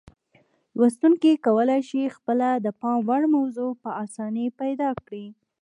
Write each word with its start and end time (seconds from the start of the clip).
لوستونکي 0.77 1.31
کولای 1.45 1.81
شي 1.89 2.01
خپله 2.15 2.47
د 2.65 2.67
پام 2.81 2.97
وړ 3.09 3.21
موضوع 3.35 3.71
په 3.83 3.89
اسانۍ 4.05 4.47
پیدا 4.61 4.89
کړي. 5.03 5.25